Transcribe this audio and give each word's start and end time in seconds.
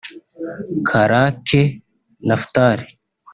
Karake 0.87 1.61
Naphtal 2.27 2.79